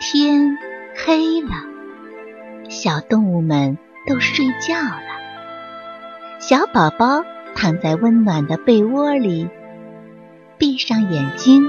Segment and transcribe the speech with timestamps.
[0.00, 0.56] 天
[0.94, 1.50] 黑了，
[2.70, 3.76] 小动物们
[4.06, 5.02] 都睡觉了。
[6.38, 7.24] 小宝宝
[7.56, 9.48] 躺在温暖的被窝里，
[10.56, 11.68] 闭上眼睛，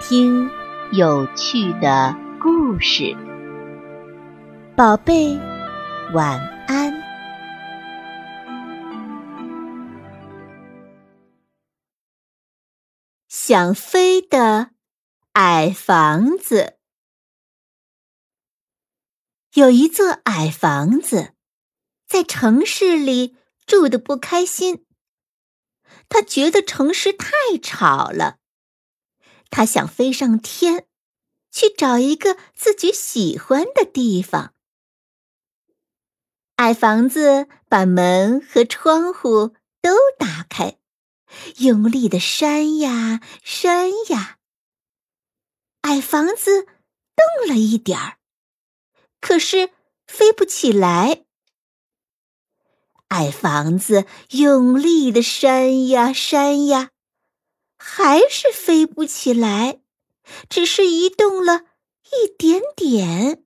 [0.00, 0.48] 听
[0.90, 3.14] 有趣的故事。
[4.74, 5.38] 宝贝，
[6.14, 6.94] 晚安。
[13.28, 14.70] 想飞的
[15.34, 16.77] 矮房子。
[19.54, 21.32] 有一座矮房子，
[22.06, 24.84] 在城市里住的不开心。
[26.10, 27.30] 他觉得城市太
[27.62, 28.38] 吵了，
[29.50, 30.86] 他想飞上天，
[31.50, 34.54] 去找一个自己喜欢的地方。
[36.56, 40.78] 矮房子把门和窗户都打开，
[41.58, 44.36] 用力的扇呀扇呀。
[45.82, 48.17] 矮房子动了一点儿。
[49.20, 49.70] 可是
[50.06, 51.24] 飞不起来，
[53.08, 56.90] 矮房子用力的扇呀扇呀，
[57.76, 59.80] 还是飞不起来，
[60.48, 61.64] 只是移动了
[62.12, 63.44] 一点点。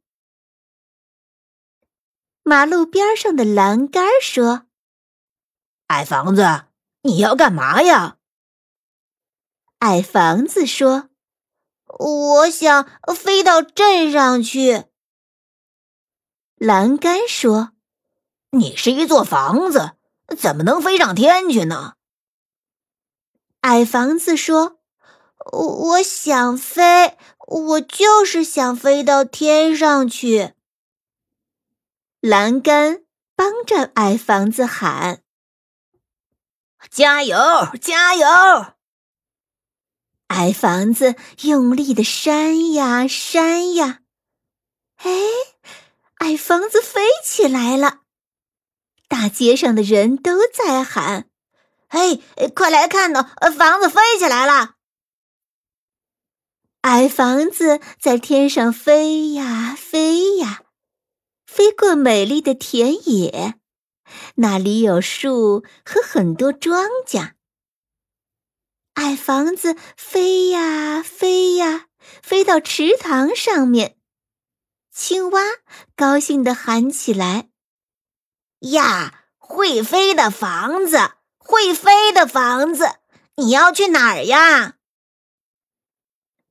[2.45, 4.67] 马路边上的栏杆说
[5.89, 6.67] ：“矮房子，
[7.03, 8.19] 你要干嘛呀？”
[9.79, 11.09] 矮房子说
[11.87, 12.85] ：“我想
[13.17, 14.85] 飞到镇上去。”
[16.65, 17.73] 栏杆说
[18.51, 19.97] ：“你是一座房子，
[20.39, 21.95] 怎么能飞上天去呢？”
[23.63, 24.79] 矮房子说
[25.51, 30.53] ：“我想飞，我就是想飞到天上去。”
[32.23, 33.03] 栏杆
[33.35, 35.25] 帮着矮房子喊
[36.89, 37.37] ：“加油，
[37.81, 38.25] 加油！”
[40.29, 44.03] 矮房子用力的扇呀扇呀，
[44.99, 45.11] 哎。
[46.23, 48.03] 矮房子飞起来了，
[49.09, 51.29] 大街上的人都在喊
[51.91, 52.23] ：“嘿，
[52.55, 54.77] 快来看呢，房子飞起来了！”
[56.83, 60.63] 矮房子在天上飞呀飞呀，
[61.45, 63.57] 飞过美丽的田野，
[64.37, 67.33] 那里有树和很多庄稼。
[68.95, 71.87] 矮房子飞呀飞呀，
[72.23, 73.97] 飞到池塘上面。
[74.95, 75.41] 青蛙
[75.97, 77.49] 高兴地喊起来
[78.61, 82.97] ：“呀，会飞的房子，会飞的房子，
[83.37, 84.75] 你要去哪儿呀？”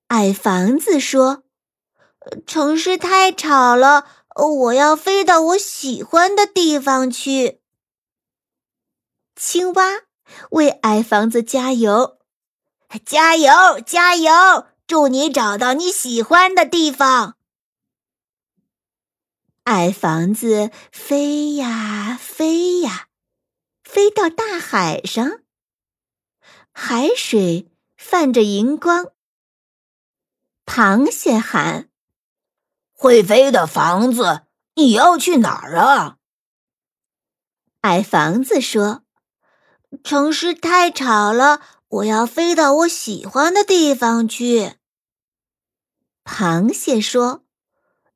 [0.10, 1.44] 矮房子说
[2.48, 7.62] ：“城市太吵了，我要飞到我喜欢的地方去。”
[9.38, 10.02] 青蛙
[10.50, 12.18] 为矮房子加油
[13.06, 14.66] ：“加油，加油！
[14.88, 17.36] 祝你找到你喜欢的地方。”
[19.66, 23.08] 矮房子飞呀飞呀，
[23.84, 25.44] 飞到大海上。
[26.74, 29.12] 海水泛着银光。
[30.66, 31.90] 螃蟹喊
[32.92, 36.18] ：“会飞的房子，你要去哪儿啊？”
[37.82, 39.04] 矮房子说
[40.04, 44.78] ：“城市太吵了，我要飞到我喜欢的地方去。”
[46.26, 47.44] 螃蟹说。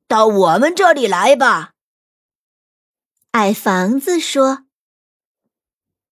[0.08, 1.72] 到我们这里来吧，
[3.32, 4.66] 矮房子说：“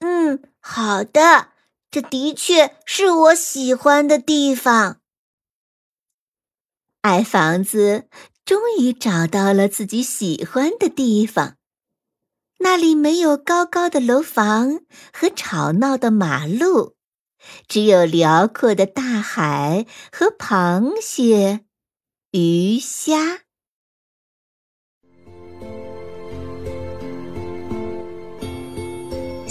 [0.01, 1.53] 嗯，好的，
[1.91, 5.01] 这的确是我喜欢的地方。”
[7.03, 8.09] 矮房子
[8.45, 11.57] 终于找到了自己喜欢的地方，
[12.59, 14.81] 那里没有高高的楼房
[15.13, 16.97] 和吵闹的马路，
[17.69, 21.65] 只有辽阔的大海和螃蟹、
[22.33, 23.44] 鱼虾。